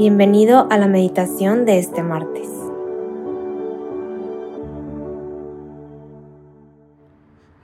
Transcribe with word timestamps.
Bienvenido 0.00 0.66
a 0.70 0.78
la 0.78 0.88
meditación 0.88 1.66
de 1.66 1.78
este 1.78 2.02
martes. 2.02 2.48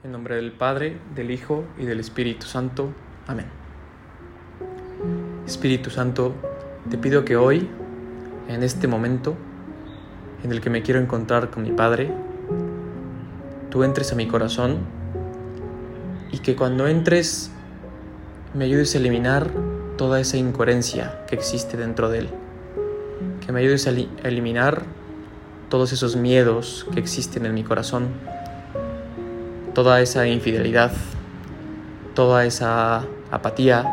En 0.03 0.11
nombre 0.11 0.35
del 0.35 0.51
Padre, 0.51 0.99
del 1.15 1.31
Hijo 1.31 1.63
y 1.79 1.85
del 1.85 1.99
Espíritu 1.99 2.45
Santo. 2.45 2.93
Amén. 3.25 3.47
Espíritu 5.47 5.89
Santo, 5.89 6.35
te 6.91 6.99
pido 6.99 7.25
que 7.25 7.35
hoy, 7.35 7.67
en 8.47 8.61
este 8.61 8.87
momento 8.87 9.33
en 10.43 10.51
el 10.51 10.61
que 10.61 10.69
me 10.69 10.83
quiero 10.83 10.99
encontrar 10.99 11.49
con 11.49 11.63
mi 11.63 11.71
Padre, 11.71 12.13
tú 13.71 13.83
entres 13.83 14.13
a 14.13 14.15
mi 14.15 14.27
corazón 14.27 14.77
y 16.31 16.37
que 16.37 16.55
cuando 16.55 16.87
entres 16.87 17.49
me 18.53 18.65
ayudes 18.65 18.93
a 18.93 18.99
eliminar 18.99 19.49
toda 19.97 20.19
esa 20.19 20.37
incoherencia 20.37 21.25
que 21.27 21.35
existe 21.35 21.75
dentro 21.75 22.09
de 22.09 22.19
él. 22.19 22.29
Que 23.45 23.51
me 23.51 23.61
ayudes 23.61 23.87
a 23.87 24.27
eliminar 24.27 24.83
todos 25.69 25.91
esos 25.91 26.15
miedos 26.15 26.85
que 26.93 26.99
existen 26.99 27.45
en 27.45 27.53
mi 27.53 27.63
corazón, 27.63 28.07
toda 29.73 29.99
esa 30.01 30.27
infidelidad, 30.27 30.91
toda 32.13 32.45
esa 32.45 33.03
apatía, 33.31 33.85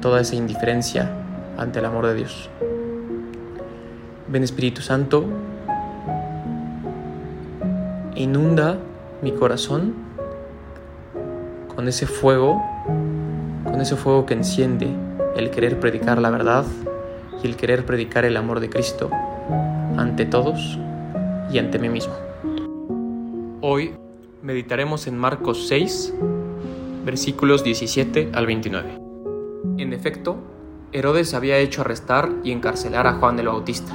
toda 0.00 0.20
esa 0.20 0.36
indiferencia 0.36 1.10
ante 1.56 1.80
el 1.80 1.86
amor 1.86 2.06
de 2.06 2.14
Dios. 2.14 2.48
Ven 4.28 4.44
Espíritu 4.44 4.80
Santo, 4.80 5.24
inunda 8.14 8.78
mi 9.22 9.32
corazón 9.32 9.94
con 11.74 11.88
ese 11.88 12.06
fuego 12.06 12.62
con 13.70 13.80
ese 13.80 13.96
fuego 13.96 14.26
que 14.26 14.34
enciende 14.34 14.88
el 15.36 15.50
querer 15.50 15.78
predicar 15.78 16.20
la 16.20 16.30
verdad 16.30 16.64
y 17.42 17.46
el 17.46 17.56
querer 17.56 17.86
predicar 17.86 18.24
el 18.24 18.36
amor 18.36 18.60
de 18.60 18.68
Cristo 18.68 19.10
ante 19.96 20.26
todos 20.26 20.78
y 21.52 21.58
ante 21.58 21.78
mí 21.78 21.88
mismo. 21.88 22.14
Hoy 23.60 23.94
meditaremos 24.42 25.06
en 25.06 25.16
Marcos 25.16 25.68
6, 25.68 26.14
versículos 27.04 27.62
17 27.62 28.30
al 28.32 28.46
29. 28.46 28.98
En 29.78 29.92
efecto, 29.92 30.36
Herodes 30.92 31.34
había 31.34 31.58
hecho 31.58 31.82
arrestar 31.82 32.30
y 32.42 32.50
encarcelar 32.50 33.06
a 33.06 33.14
Juan 33.14 33.38
el 33.38 33.46
Bautista, 33.46 33.92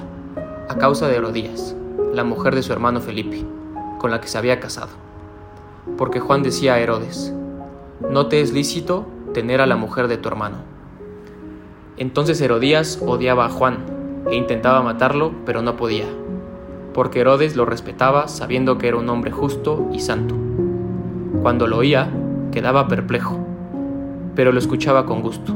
a 0.69 0.77
causa 0.77 1.07
de 1.07 1.17
Herodías, 1.17 1.75
la 2.13 2.23
mujer 2.23 2.55
de 2.55 2.63
su 2.63 2.71
hermano 2.71 3.01
Felipe, 3.01 3.43
con 3.99 4.11
la 4.11 4.21
que 4.21 4.27
se 4.27 4.37
había 4.37 4.59
casado. 4.59 4.91
Porque 5.97 6.19
Juan 6.19 6.43
decía 6.43 6.75
a 6.75 6.79
Herodes, 6.79 7.33
no 8.09 8.27
te 8.27 8.41
es 8.41 8.53
lícito 8.53 9.05
tener 9.35 9.59
a 9.59 9.65
la 9.65 9.75
mujer 9.75 10.07
de 10.07 10.15
tu 10.15 10.29
hermano. 10.29 10.59
Entonces 11.97 12.39
Herodías 12.39 13.01
odiaba 13.05 13.45
a 13.45 13.49
Juan 13.49 13.79
e 14.31 14.35
intentaba 14.37 14.81
matarlo, 14.81 15.33
pero 15.45 15.61
no 15.61 15.75
podía, 15.75 16.05
porque 16.93 17.19
Herodes 17.19 17.57
lo 17.57 17.65
respetaba 17.65 18.29
sabiendo 18.29 18.77
que 18.77 18.87
era 18.87 18.95
un 18.95 19.09
hombre 19.09 19.31
justo 19.31 19.89
y 19.91 19.99
santo. 19.99 20.35
Cuando 21.41 21.67
lo 21.67 21.79
oía, 21.79 22.09
quedaba 22.53 22.87
perplejo, 22.87 23.37
pero 24.35 24.53
lo 24.53 24.59
escuchaba 24.59 25.05
con 25.05 25.21
gusto. 25.21 25.51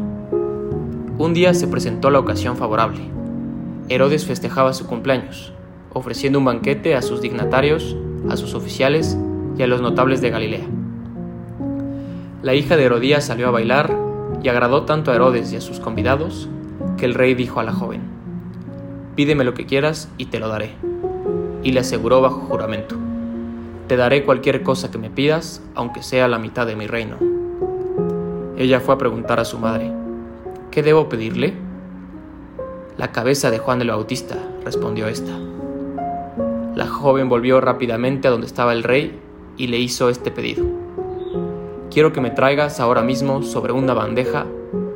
Un 1.18 1.34
día 1.34 1.54
se 1.54 1.70
presentó 1.70 2.10
la 2.10 2.20
ocasión 2.20 2.58
favorable. 2.58 3.00
Herodes 3.88 4.26
festejaba 4.26 4.74
su 4.74 4.88
cumpleaños, 4.88 5.54
ofreciendo 5.94 6.40
un 6.40 6.46
banquete 6.46 6.96
a 6.96 7.02
sus 7.02 7.22
dignatarios, 7.22 7.96
a 8.30 8.36
sus 8.36 8.56
oficiales 8.56 9.18
y 9.58 9.64
a 9.64 9.68
los 9.68 9.82
notables 9.82 10.20
de 10.20 10.32
Galilea. 10.32 10.79
La 12.42 12.54
hija 12.54 12.78
de 12.78 12.86
Herodías 12.86 13.26
salió 13.26 13.50
a 13.50 13.52
bailar 13.52 13.94
y 14.42 14.48
agradó 14.48 14.84
tanto 14.84 15.12
a 15.12 15.16
Herodes 15.16 15.52
y 15.52 15.58
a 15.58 15.62
sus 15.62 15.82
convidados 15.82 16.48
que 16.98 17.04
el 17.04 17.14
rey 17.14 17.34
dijo 17.34 17.60
a 17.60 17.64
la 17.64 17.74
joven, 17.74 18.00
Pídeme 19.18 19.44
lo 19.44 19.54
que 19.54 19.66
quieras 19.66 20.10
y 20.18 20.28
te 20.28 20.40
lo 20.40 20.48
daré. 20.48 20.72
Y 21.64 21.74
le 21.74 21.82
aseguró 21.82 22.22
bajo 22.22 22.40
juramento, 22.40 22.96
Te 23.88 23.98
daré 23.98 24.24
cualquier 24.24 24.64
cosa 24.64 24.90
que 24.90 24.98
me 24.98 25.10
pidas, 25.10 25.62
aunque 25.76 26.02
sea 26.02 26.30
la 26.30 26.40
mitad 26.40 26.66
de 26.66 26.78
mi 26.78 26.88
reino. 26.88 27.18
Ella 28.58 28.80
fue 28.80 28.96
a 28.96 28.98
preguntar 28.98 29.42
a 29.42 29.46
su 29.46 29.60
madre, 29.60 29.92
¿qué 30.72 30.82
debo 30.82 31.10
pedirle? 31.10 31.56
La 32.96 33.12
cabeza 33.12 33.52
de 33.52 33.58
Juan 33.58 33.82
el 33.82 33.90
Bautista, 33.90 34.38
respondió 34.64 35.10
ésta. 35.10 35.38
La 36.74 36.88
joven 36.88 37.28
volvió 37.28 37.60
rápidamente 37.60 38.30
a 38.30 38.32
donde 38.32 38.48
estaba 38.48 38.72
el 38.72 38.84
rey 38.84 39.20
y 39.58 39.68
le 39.68 39.78
hizo 39.78 40.08
este 40.08 40.32
pedido 40.32 40.79
quiero 41.92 42.14
que 42.14 42.22
me 42.22 42.30
traigas 42.30 42.80
ahora 42.80 43.02
mismo 43.02 43.42
sobre 43.42 43.74
una 43.74 43.94
bandeja 43.94 44.46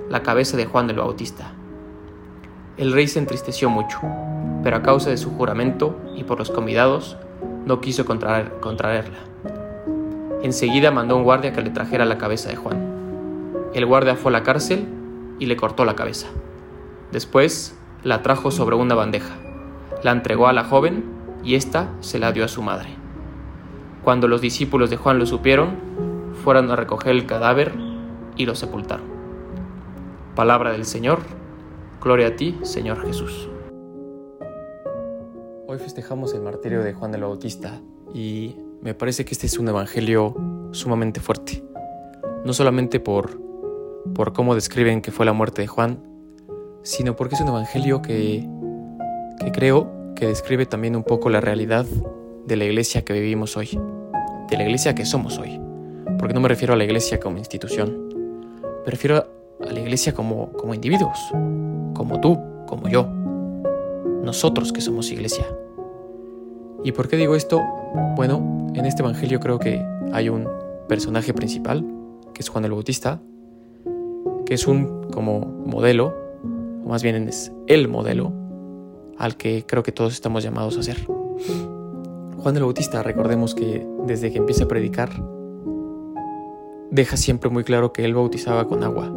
la 0.10 0.22
cabeza 0.22 0.58
de 0.58 0.66
Juan 0.66 0.90
el 0.90 0.98
Bautista. 0.98 1.54
El 2.78 2.94
rey 2.94 3.08
se 3.08 3.20
entristeció 3.20 3.70
mucho, 3.70 4.00
pero 4.64 4.78
a 4.78 4.84
causa 4.84 5.10
de 5.10 5.18
su 5.18 5.32
juramento 5.32 5.98
y 6.16 6.24
por 6.24 6.38
los 6.38 6.52
convidados, 6.52 7.18
no 7.66 7.82
quiso 7.82 8.06
contraer, 8.06 8.60
contraerla. 8.60 9.18
Enseguida 10.44 10.92
mandó 10.92 11.16
un 11.16 11.24
guardia 11.24 11.54
que 11.54 11.62
le 11.62 11.72
trajera 11.72 12.06
la 12.06 12.18
cabeza 12.18 12.50
de 12.50 12.58
Juan. 12.58 13.62
El 13.74 13.86
guardia 13.86 14.16
fue 14.16 14.30
a 14.30 14.34
la 14.34 14.44
cárcel 14.44 14.86
y 15.40 15.48
le 15.48 15.58
cortó 15.58 15.86
la 15.86 15.96
cabeza. 15.96 16.28
Después 17.12 17.76
la 18.04 18.22
trajo 18.22 18.52
sobre 18.52 18.76
una 18.76 18.94
bandeja, 18.94 19.36
la 20.04 20.12
entregó 20.12 20.48
a 20.48 20.54
la 20.54 20.64
joven 20.64 21.06
y 21.44 21.56
ésta 21.56 21.90
se 22.02 22.20
la 22.20 22.32
dio 22.32 22.46
a 22.46 22.50
su 22.50 22.62
madre. 22.62 22.90
Cuando 24.04 24.28
los 24.28 24.42
discípulos 24.42 24.90
de 24.90 24.98
Juan 24.98 25.18
lo 25.18 25.26
supieron, 25.26 25.93
fueron 26.34 26.70
a 26.72 26.76
recoger 26.76 27.12
el 27.12 27.26
cadáver 27.26 27.74
y 28.36 28.46
lo 28.46 28.56
sepultaron. 28.56 29.06
Palabra 30.36 30.72
del 30.72 30.86
Señor, 30.86 31.20
gloria 32.02 32.28
a 32.28 32.36
ti, 32.36 32.58
Señor 32.64 33.02
Jesús. 33.06 33.50
Hoy 35.68 35.78
festejamos 35.78 36.34
el 36.34 36.42
martirio 36.42 36.84
de 36.84 36.94
Juan 36.94 37.14
el 37.14 37.22
Bautista 37.22 37.82
y 38.14 38.56
me 38.82 38.94
parece 38.94 39.26
que 39.26 39.34
este 39.34 39.48
es 39.48 39.58
un 39.58 39.68
evangelio 39.70 40.36
sumamente 40.72 41.20
fuerte. 41.20 41.64
No 42.46 42.54
solamente 42.54 43.00
por, 43.00 43.40
por 44.14 44.34
cómo 44.34 44.56
describen 44.56 45.02
que 45.02 45.12
fue 45.12 45.26
la 45.26 45.34
muerte 45.34 45.62
de 45.62 45.68
Juan, 45.68 46.04
sino 46.82 47.16
porque 47.16 47.36
es 47.36 47.42
un 47.42 47.48
evangelio 47.48 48.02
que, 48.02 48.48
que 49.40 49.52
creo 49.52 49.92
que 50.16 50.28
describe 50.28 50.66
también 50.66 50.96
un 50.96 51.04
poco 51.04 51.30
la 51.30 51.42
realidad 51.42 51.86
de 52.46 52.56
la 52.56 52.66
iglesia 52.66 53.06
que 53.06 53.14
vivimos 53.14 53.56
hoy, 53.56 53.80
de 54.50 54.58
la 54.58 54.64
iglesia 54.64 54.94
que 54.94 55.06
somos 55.06 55.38
hoy 55.40 55.62
porque 56.24 56.34
no 56.34 56.40
me 56.40 56.48
refiero 56.48 56.74
a 56.74 56.78
la 56.78 56.86
iglesia 56.86 57.20
como 57.20 57.38
institución, 57.38 58.08
me 58.86 58.90
refiero 58.90 59.26
a 59.60 59.74
la 59.74 59.78
iglesia 59.78 60.14
como, 60.14 60.54
como 60.54 60.74
individuos, 60.74 61.20
como 61.94 62.22
tú, 62.22 62.40
como 62.66 62.88
yo, 62.88 63.06
nosotros 64.24 64.72
que 64.72 64.80
somos 64.80 65.12
iglesia. 65.12 65.46
¿Y 66.82 66.94
por 66.94 67.10
qué 67.10 67.18
digo 67.18 67.36
esto? 67.36 67.60
Bueno, 68.16 68.70
en 68.74 68.86
este 68.86 69.02
Evangelio 69.02 69.42
creo 69.42 69.60
que 69.60 69.86
hay 70.14 70.30
un 70.30 70.48
personaje 70.88 71.34
principal, 71.34 71.86
que 72.34 72.42
es 72.42 72.48
Juan 72.48 72.64
el 72.64 72.72
Bautista, 72.72 73.20
que 74.46 74.54
es 74.54 74.66
un 74.66 75.10
como 75.12 75.42
modelo, 75.42 76.16
o 76.86 76.88
más 76.88 77.04
bien 77.04 77.28
es 77.28 77.52
el 77.68 77.90
modelo 77.90 78.32
al 79.18 79.36
que 79.36 79.66
creo 79.66 79.84
que 79.84 79.92
todos 79.92 80.14
estamos 80.14 80.42
llamados 80.42 80.78
a 80.78 80.84
ser. 80.84 81.06
Juan 82.38 82.56
el 82.56 82.64
Bautista, 82.64 83.04
recordemos 83.04 83.54
que 83.54 83.86
desde 84.08 84.32
que 84.32 84.38
empieza 84.38 84.64
a 84.64 84.68
predicar, 84.70 85.12
deja 86.94 87.18
siempre 87.18 87.50
muy 87.50 87.64
claro 87.64 87.92
que 87.92 88.06
él 88.06 88.14
bautizaba 88.14 88.68
con 88.68 88.84
agua, 88.84 89.12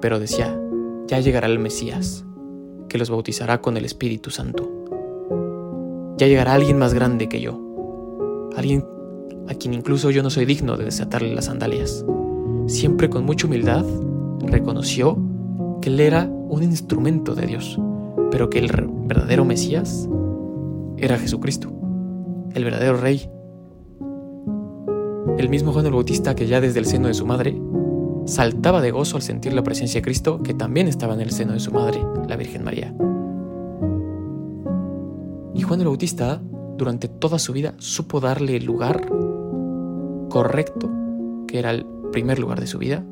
pero 0.00 0.18
decía, 0.18 0.60
ya 1.06 1.20
llegará 1.20 1.46
el 1.46 1.60
Mesías, 1.60 2.24
que 2.88 2.98
los 2.98 3.08
bautizará 3.08 3.60
con 3.60 3.76
el 3.76 3.84
Espíritu 3.84 4.30
Santo. 4.30 4.68
Ya 6.18 6.26
llegará 6.26 6.54
alguien 6.54 6.78
más 6.78 6.92
grande 6.92 7.28
que 7.28 7.40
yo, 7.40 8.50
alguien 8.56 8.84
a 9.48 9.54
quien 9.54 9.74
incluso 9.74 10.10
yo 10.10 10.24
no 10.24 10.30
soy 10.30 10.44
digno 10.44 10.76
de 10.76 10.86
desatarle 10.86 11.32
las 11.32 11.44
sandalias. 11.44 12.04
Siempre 12.66 13.08
con 13.08 13.24
mucha 13.24 13.46
humildad 13.46 13.84
reconoció 14.40 15.16
que 15.80 15.88
él 15.88 16.00
era 16.00 16.24
un 16.24 16.64
instrumento 16.64 17.36
de 17.36 17.46
Dios, 17.46 17.78
pero 18.32 18.50
que 18.50 18.58
el 18.58 18.68
verdadero 19.06 19.44
Mesías 19.44 20.08
era 20.96 21.16
Jesucristo, 21.16 21.72
el 22.54 22.64
verdadero 22.64 22.96
Rey 22.96 23.30
el 25.38 25.48
mismo 25.48 25.72
Juan 25.72 25.86
el 25.86 25.92
Bautista 25.92 26.34
que 26.34 26.46
ya 26.46 26.60
desde 26.60 26.78
el 26.78 26.86
seno 26.86 27.08
de 27.08 27.14
su 27.14 27.26
madre 27.26 27.56
saltaba 28.26 28.80
de 28.80 28.90
gozo 28.90 29.16
al 29.16 29.22
sentir 29.22 29.52
la 29.52 29.62
presencia 29.62 30.00
de 30.00 30.04
Cristo 30.04 30.42
que 30.42 30.54
también 30.54 30.88
estaba 30.88 31.14
en 31.14 31.20
el 31.20 31.30
seno 31.30 31.52
de 31.52 31.60
su 31.60 31.72
madre, 31.72 32.00
la 32.28 32.36
Virgen 32.36 32.64
María. 32.64 32.94
Y 35.54 35.62
Juan 35.62 35.80
el 35.80 35.86
Bautista, 35.86 36.40
durante 36.76 37.08
toda 37.08 37.38
su 37.38 37.52
vida, 37.52 37.74
supo 37.78 38.20
darle 38.20 38.56
el 38.56 38.64
lugar 38.64 39.08
correcto, 40.28 40.90
que 41.46 41.58
era 41.58 41.70
el 41.70 41.84
primer 42.12 42.38
lugar 42.38 42.60
de 42.60 42.66
su 42.66 42.78
vida, 42.78 43.04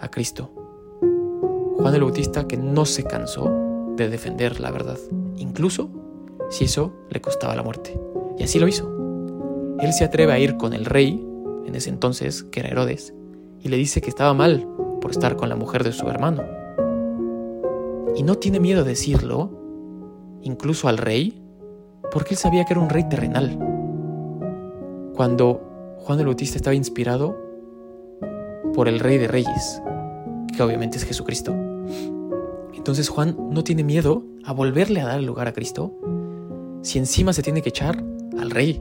a 0.00 0.10
Cristo. 0.10 0.52
Juan 1.78 1.94
el 1.94 2.02
Bautista 2.02 2.46
que 2.48 2.56
no 2.56 2.84
se 2.84 3.04
cansó 3.04 3.50
de 3.96 4.08
defender 4.08 4.60
la 4.60 4.70
verdad, 4.70 4.98
incluso 5.36 5.90
si 6.50 6.64
eso 6.64 6.92
le 7.10 7.20
costaba 7.20 7.54
la 7.54 7.62
muerte. 7.62 7.98
Y 8.38 8.42
así 8.44 8.58
lo 8.58 8.68
hizo 8.68 8.97
él 9.80 9.92
se 9.92 10.04
atreve 10.04 10.32
a 10.32 10.38
ir 10.38 10.56
con 10.56 10.72
el 10.72 10.84
rey, 10.84 11.24
en 11.66 11.74
ese 11.74 11.90
entonces, 11.90 12.42
que 12.42 12.60
era 12.60 12.70
Herodes, 12.70 13.14
y 13.60 13.68
le 13.68 13.76
dice 13.76 14.00
que 14.00 14.08
estaba 14.08 14.34
mal 14.34 14.66
por 15.00 15.10
estar 15.10 15.36
con 15.36 15.48
la 15.48 15.56
mujer 15.56 15.84
de 15.84 15.92
su 15.92 16.08
hermano. 16.08 16.42
Y 18.16 18.22
no 18.22 18.36
tiene 18.36 18.58
miedo 18.60 18.82
de 18.82 18.90
decirlo, 18.90 19.50
incluso 20.42 20.88
al 20.88 20.98
rey, 20.98 21.42
porque 22.10 22.34
él 22.34 22.38
sabía 22.38 22.64
que 22.64 22.72
era 22.72 22.80
un 22.80 22.88
rey 22.88 23.08
terrenal. 23.08 23.56
Cuando 25.14 25.60
Juan 25.98 26.18
el 26.20 26.26
Bautista 26.26 26.56
estaba 26.56 26.74
inspirado 26.74 27.36
por 28.74 28.88
el 28.88 28.98
rey 28.98 29.18
de 29.18 29.28
reyes, 29.28 29.82
que 30.56 30.62
obviamente 30.62 30.96
es 30.96 31.04
Jesucristo. 31.04 31.54
Entonces 32.74 33.08
Juan 33.08 33.36
no 33.50 33.62
tiene 33.62 33.84
miedo 33.84 34.24
a 34.44 34.52
volverle 34.52 35.00
a 35.00 35.06
dar 35.06 35.18
el 35.18 35.26
lugar 35.26 35.48
a 35.48 35.52
Cristo 35.52 35.94
si 36.82 36.98
encima 36.98 37.32
se 37.32 37.42
tiene 37.42 37.60
que 37.60 37.68
echar 37.68 38.02
al 38.38 38.50
rey, 38.50 38.80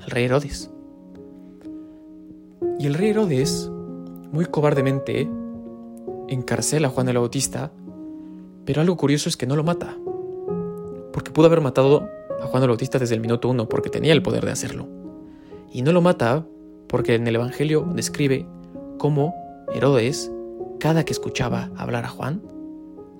al 0.00 0.10
rey 0.10 0.24
Herodes. 0.24 0.70
Y 2.78 2.86
el 2.86 2.94
rey 2.94 3.10
Herodes, 3.10 3.70
muy 4.32 4.46
cobardemente, 4.46 5.28
encarcela 6.28 6.88
a 6.88 6.90
Juan 6.90 7.08
el 7.08 7.18
Bautista, 7.18 7.72
pero 8.64 8.80
algo 8.80 8.96
curioso 8.96 9.28
es 9.28 9.36
que 9.36 9.46
no 9.46 9.56
lo 9.56 9.64
mata, 9.64 9.96
porque 11.12 11.30
pudo 11.30 11.46
haber 11.46 11.60
matado 11.60 12.08
a 12.40 12.46
Juan 12.46 12.62
el 12.62 12.68
Bautista 12.68 12.98
desde 12.98 13.14
el 13.14 13.20
minuto 13.20 13.48
uno, 13.48 13.68
porque 13.68 13.90
tenía 13.90 14.12
el 14.12 14.22
poder 14.22 14.44
de 14.44 14.52
hacerlo. 14.52 14.86
Y 15.72 15.82
no 15.82 15.92
lo 15.92 16.00
mata 16.00 16.46
porque 16.88 17.14
en 17.14 17.26
el 17.26 17.36
Evangelio 17.36 17.86
describe 17.94 18.46
cómo 18.98 19.34
Herodes, 19.72 20.30
cada 20.80 21.04
que 21.04 21.12
escuchaba 21.12 21.70
hablar 21.76 22.04
a 22.04 22.08
Juan, 22.08 22.42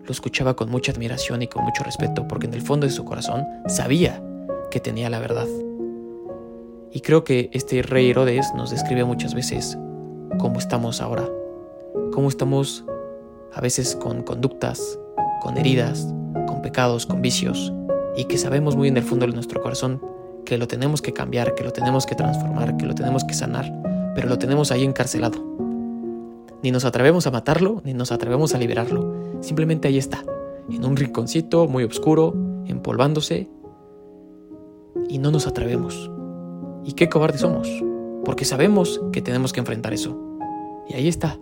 lo 0.05 0.13
escuchaba 0.13 0.57
con 0.57 0.71
mucha 0.71 0.93
admiración 0.93 1.43
y 1.43 1.49
con 1.49 1.65
mucho 1.65 1.85
respeto, 1.85 2.27
porque 2.27 2.47
en 2.47 2.55
el 2.55 2.63
fondo 2.63 2.87
de 2.87 2.93
su 2.93 3.05
corazón 3.05 3.45
sabía 3.67 4.23
que 4.71 4.81
tenía 4.81 5.11
la 5.11 5.19
verdad. 5.19 5.47
Y 6.91 7.01
creo 7.01 7.25
que 7.25 7.51
este 7.53 7.83
rey 7.83 8.11
Herodes 8.11 8.47
nos 8.55 8.71
describe 8.71 9.05
muchas 9.05 9.35
veces 9.35 9.79
cómo 10.39 10.59
estamos 10.59 11.01
ahora, 11.01 11.29
cómo 12.13 12.29
estamos 12.29 12.85
a 13.53 13.61
veces 13.61 13.95
con 13.97 14.23
conductas, 14.23 14.99
con 15.43 15.59
heridas, 15.59 16.13
con 16.47 16.63
pecados, 16.63 17.07
con 17.07 17.21
vicios, 17.21 17.73
y 18.17 18.25
que 18.25 18.39
sabemos 18.39 18.77
muy 18.77 18.89
en 18.89 18.97
el 18.97 19.03
fondo 19.03 19.27
de 19.27 19.33
nuestro 19.33 19.63
corazón 19.63 20.01
que 20.45 20.57
lo 20.57 20.67
tenemos 20.67 21.03
que 21.03 21.13
cambiar, 21.13 21.55
que 21.55 21.65
lo 21.65 21.73
tenemos 21.73 22.07
que 22.07 22.15
transformar, 22.15 22.77
que 22.79 22.87
lo 22.87 22.95
tenemos 22.95 23.25
que 23.25 23.35
sanar, 23.35 23.71
pero 24.15 24.29
lo 24.29 24.39
tenemos 24.39 24.73
ahí 24.73 24.85
encarcelado. 24.85 25.45
Ni 26.63 26.71
nos 26.71 26.85
atrevemos 26.85 27.27
a 27.27 27.31
matarlo, 27.31 27.83
ni 27.85 27.93
nos 27.93 28.13
atrevemos 28.13 28.55
a 28.55 28.59
liberarlo. 28.59 29.15
Simplemente 29.41 29.89
ahí 29.89 29.99
está, 29.99 30.25
en 30.71 30.85
un 30.85 30.97
rinconcito 30.97 31.69
muy 31.69 31.85
oscuro, 31.85 32.35
empolvándose, 32.67 33.49
y 35.09 35.19
no 35.19 35.31
nos 35.31 35.47
atrevemos. 35.47 36.11
¿Y 36.85 36.93
qué 36.93 37.09
cobardes 37.09 37.41
somos? 37.41 37.69
Porque 38.25 38.45
sabemos 38.45 39.01
que 39.13 39.23
tenemos 39.23 39.53
que 39.53 39.61
enfrentar 39.61 39.93
eso. 39.93 40.19
Y 40.89 40.95
ahí 40.95 41.09
está. 41.09 41.39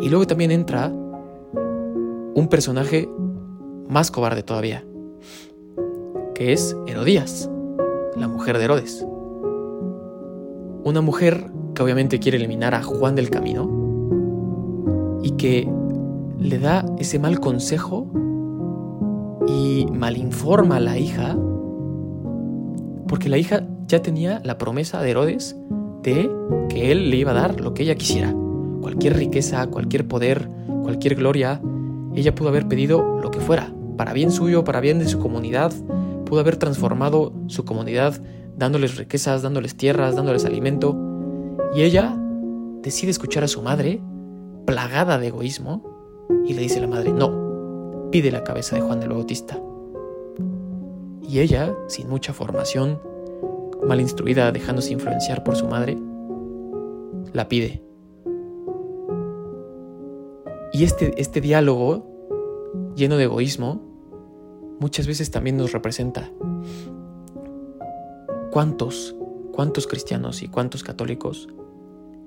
Y 0.00 0.08
luego 0.08 0.26
también 0.26 0.50
entra 0.50 0.88
un 0.88 2.48
personaje 2.50 3.08
más 3.88 4.10
cobarde 4.10 4.42
todavía, 4.42 4.84
que 6.34 6.52
es 6.52 6.76
Herodías, 6.86 7.50
la 8.16 8.28
mujer 8.28 8.58
de 8.58 8.64
Herodes. 8.64 9.06
Una 10.84 11.00
mujer 11.00 11.50
que 11.74 11.82
obviamente 11.82 12.18
quiere 12.18 12.36
eliminar 12.38 12.74
a 12.74 12.82
Juan 12.82 13.14
del 13.14 13.30
camino 13.30 13.86
y 15.22 15.32
que 15.32 15.70
le 16.38 16.58
da 16.58 16.84
ese 16.98 17.18
mal 17.18 17.40
consejo 17.40 18.06
y 19.46 19.86
malinforma 19.92 20.76
a 20.76 20.80
la 20.80 20.98
hija, 20.98 21.36
porque 23.08 23.28
la 23.28 23.38
hija 23.38 23.62
ya 23.86 24.02
tenía 24.02 24.40
la 24.44 24.58
promesa 24.58 25.00
de 25.00 25.10
Herodes 25.10 25.56
de 26.02 26.30
que 26.68 26.92
él 26.92 27.10
le 27.10 27.16
iba 27.16 27.32
a 27.32 27.34
dar 27.34 27.60
lo 27.60 27.74
que 27.74 27.82
ella 27.82 27.94
quisiera, 27.94 28.34
cualquier 28.80 29.16
riqueza, 29.16 29.66
cualquier 29.66 30.06
poder, 30.06 30.48
cualquier 30.82 31.16
gloria, 31.16 31.60
ella 32.14 32.34
pudo 32.34 32.48
haber 32.48 32.68
pedido 32.68 33.18
lo 33.20 33.30
que 33.30 33.40
fuera, 33.40 33.72
para 33.96 34.12
bien 34.12 34.30
suyo, 34.30 34.64
para 34.64 34.80
bien 34.80 34.98
de 34.98 35.08
su 35.08 35.18
comunidad, 35.18 35.72
pudo 36.24 36.40
haber 36.40 36.56
transformado 36.56 37.32
su 37.46 37.64
comunidad 37.64 38.20
dándoles 38.56 38.96
riquezas, 38.96 39.42
dándoles 39.42 39.76
tierras, 39.76 40.16
dándoles 40.16 40.44
alimento, 40.44 40.96
y 41.74 41.82
ella 41.82 42.16
decide 42.82 43.10
escuchar 43.10 43.44
a 43.44 43.48
su 43.48 43.62
madre, 43.62 44.00
plagada 44.64 45.18
de 45.18 45.28
egoísmo, 45.28 45.82
y 46.46 46.54
le 46.54 46.62
dice 46.62 46.78
a 46.78 46.82
la 46.82 46.88
madre, 46.88 47.12
no, 47.12 48.08
pide 48.10 48.30
la 48.30 48.44
cabeza 48.44 48.76
de 48.76 48.82
Juan 48.82 49.02
el 49.02 49.10
Bautista. 49.10 49.60
Y 51.28 51.40
ella, 51.40 51.74
sin 51.88 52.08
mucha 52.08 52.32
formación, 52.32 53.00
mal 53.82 54.00
instruida, 54.00 54.52
dejándose 54.52 54.92
influenciar 54.92 55.42
por 55.42 55.56
su 55.56 55.66
madre, 55.66 55.98
la 57.32 57.48
pide. 57.48 57.82
Y 60.72 60.84
este, 60.84 61.20
este 61.20 61.40
diálogo, 61.40 62.06
lleno 62.94 63.16
de 63.16 63.24
egoísmo, 63.24 63.82
muchas 64.78 65.08
veces 65.08 65.30
también 65.32 65.56
nos 65.56 65.72
representa. 65.72 66.30
¿Cuántos, 68.52 69.16
cuántos 69.52 69.86
cristianos 69.86 70.42
y 70.42 70.48
cuántos 70.48 70.84
católicos 70.84 71.48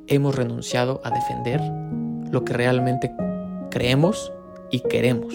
hemos 0.08 0.36
renunciado 0.36 1.00
a 1.06 1.12
defender 1.12 1.62
lo 2.32 2.44
que 2.44 2.54
realmente 2.54 3.12
creemos 3.72 4.34
y 4.72 4.82
queremos? 4.82 5.34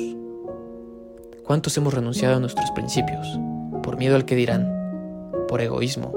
¿Cuántos 1.44 1.76
hemos 1.78 1.94
renunciado 1.94 2.36
a 2.36 2.40
nuestros 2.40 2.70
principios 2.72 3.26
por 3.84 3.98
miedo 3.98 4.16
al 4.16 4.24
que 4.24 4.34
dirán, 4.34 4.72
por 5.46 5.60
egoísmo, 5.60 6.10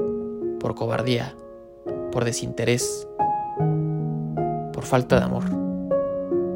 por 0.59 0.73
cobardía, 0.73 1.35
por 2.11 2.23
desinterés, 2.23 3.07
por 4.73 4.85
falta 4.85 5.17
de 5.19 5.25
amor? 5.25 5.43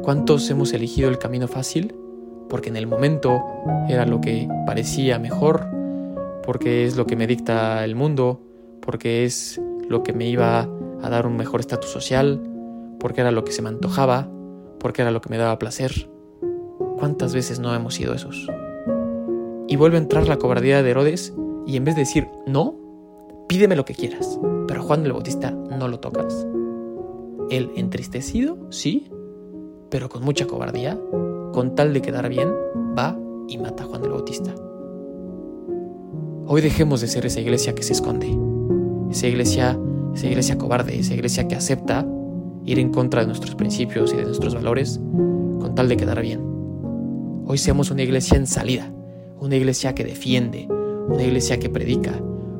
¿Cuántos 0.02 0.50
hemos 0.50 0.72
elegido 0.72 1.10
el 1.10 1.18
camino 1.18 1.46
fácil 1.46 1.94
porque 2.48 2.70
en 2.70 2.76
el 2.76 2.86
momento 2.86 3.42
era 3.88 4.04
lo 4.04 4.20
que 4.20 4.48
parecía 4.66 5.18
mejor, 5.18 5.66
porque 6.42 6.84
es 6.84 6.96
lo 6.96 7.06
que 7.06 7.16
me 7.16 7.26
dicta 7.26 7.84
el 7.84 7.94
mundo, 7.94 8.42
porque 8.80 9.24
es 9.24 9.60
lo 9.88 10.02
que 10.02 10.12
me 10.12 10.28
iba 10.28 10.68
a 11.02 11.08
dar 11.08 11.26
un 11.26 11.36
mejor 11.36 11.60
estatus 11.60 11.90
social, 11.90 12.42
porque 13.00 13.22
era 13.22 13.30
lo 13.30 13.44
que 13.44 13.52
se 13.52 13.62
me 13.62 13.70
antojaba, 13.70 14.28
porque 14.80 15.00
era 15.00 15.10
lo 15.10 15.20
que 15.20 15.30
me 15.30 15.38
daba 15.38 15.58
placer. 15.58 16.10
¿Cuántas 16.98 17.34
veces 17.34 17.58
no 17.58 17.74
hemos 17.74 17.94
sido 17.94 18.12
esos? 18.12 18.46
Y 19.72 19.76
vuelve 19.76 19.96
a 19.96 20.00
entrar 20.00 20.28
la 20.28 20.36
cobardía 20.36 20.82
de 20.82 20.90
Herodes 20.90 21.32
y 21.66 21.78
en 21.78 21.86
vez 21.86 21.94
de 21.94 22.02
decir 22.02 22.28
no, 22.46 22.74
pídeme 23.48 23.74
lo 23.74 23.86
que 23.86 23.94
quieras, 23.94 24.38
pero 24.68 24.82
Juan 24.82 25.06
el 25.06 25.14
Bautista 25.14 25.50
no 25.50 25.88
lo 25.88 25.98
tocas. 25.98 26.46
Él 27.48 27.70
entristecido, 27.74 28.58
sí, 28.70 29.10
pero 29.88 30.10
con 30.10 30.24
mucha 30.24 30.46
cobardía, 30.46 31.00
con 31.54 31.74
tal 31.74 31.94
de 31.94 32.02
quedar 32.02 32.28
bien, 32.28 32.50
va 32.98 33.18
y 33.48 33.56
mata 33.56 33.84
a 33.84 33.86
Juan 33.86 34.04
el 34.04 34.10
Bautista. 34.10 34.54
Hoy 36.46 36.60
dejemos 36.60 37.00
de 37.00 37.08
ser 37.08 37.24
esa 37.24 37.40
iglesia 37.40 37.74
que 37.74 37.82
se 37.82 37.94
esconde, 37.94 38.28
esa 39.10 39.26
iglesia, 39.26 39.80
esa 40.14 40.26
iglesia 40.26 40.58
cobarde, 40.58 40.98
esa 40.98 41.14
iglesia 41.14 41.48
que 41.48 41.54
acepta 41.54 42.06
ir 42.66 42.78
en 42.78 42.90
contra 42.92 43.22
de 43.22 43.26
nuestros 43.26 43.54
principios 43.54 44.12
y 44.12 44.18
de 44.18 44.24
nuestros 44.24 44.54
valores 44.54 45.00
con 45.60 45.74
tal 45.74 45.88
de 45.88 45.96
quedar 45.96 46.20
bien. 46.20 46.42
Hoy 47.46 47.56
seamos 47.56 47.90
una 47.90 48.02
iglesia 48.02 48.36
en 48.36 48.46
salida, 48.46 48.92
una 49.42 49.56
iglesia 49.56 49.92
que 49.92 50.04
defiende, 50.04 50.68
una 51.08 51.24
iglesia 51.24 51.58
que 51.58 51.68
predica, 51.68 52.12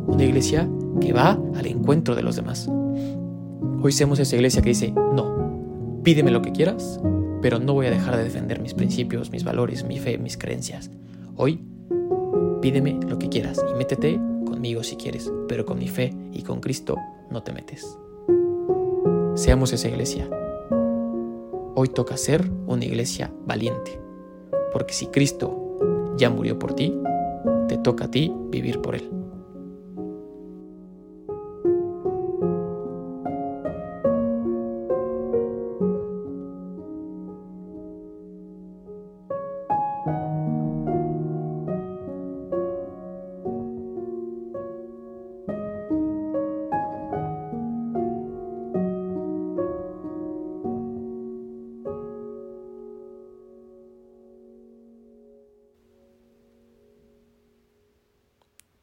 una 0.08 0.24
iglesia 0.24 0.68
que 1.00 1.12
va 1.12 1.40
al 1.54 1.66
encuentro 1.66 2.16
de 2.16 2.22
los 2.22 2.34
demás. 2.34 2.68
Hoy 3.80 3.92
seamos 3.92 4.18
esa 4.18 4.34
iglesia 4.34 4.62
que 4.62 4.70
dice, 4.70 4.90
no, 4.90 6.00
pídeme 6.02 6.32
lo 6.32 6.42
que 6.42 6.50
quieras, 6.50 7.00
pero 7.40 7.60
no 7.60 7.74
voy 7.74 7.86
a 7.86 7.90
dejar 7.92 8.16
de 8.16 8.24
defender 8.24 8.60
mis 8.60 8.74
principios, 8.74 9.30
mis 9.30 9.44
valores, 9.44 9.84
mi 9.84 10.00
fe, 10.00 10.18
mis 10.18 10.36
creencias. 10.36 10.90
Hoy, 11.36 11.60
pídeme 12.60 12.98
lo 13.08 13.16
que 13.16 13.28
quieras 13.28 13.64
y 13.70 13.78
métete 13.78 14.18
conmigo 14.44 14.82
si 14.82 14.96
quieres, 14.96 15.32
pero 15.46 15.64
con 15.64 15.78
mi 15.78 15.86
fe 15.86 16.12
y 16.32 16.42
con 16.42 16.60
Cristo 16.60 16.96
no 17.30 17.44
te 17.44 17.52
metes. 17.52 17.96
Seamos 19.36 19.72
esa 19.72 19.86
iglesia. 19.86 20.28
Hoy 21.76 21.88
toca 21.90 22.16
ser 22.16 22.50
una 22.66 22.84
iglesia 22.84 23.32
valiente, 23.46 24.00
porque 24.72 24.94
si 24.94 25.06
Cristo 25.06 25.61
ya 26.16 26.30
murió 26.30 26.58
por 26.58 26.74
ti, 26.74 26.94
te 27.68 27.76
toca 27.78 28.04
a 28.06 28.08
ti 28.08 28.32
vivir 28.50 28.80
por 28.80 28.94
Él. 28.94 29.21